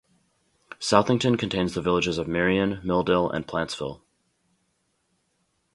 Southington 0.79 1.37
contains 1.37 1.75
the 1.75 1.81
villages 1.83 2.17
of 2.17 2.27
Marion, 2.27 2.77
Milldale, 2.83 3.31
and 3.31 3.45
Plantsville. 3.47 4.01